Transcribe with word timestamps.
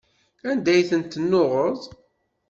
Anda 0.49 0.71
ay 0.73 0.85
ten-tennuɣeḍ? 0.89 1.79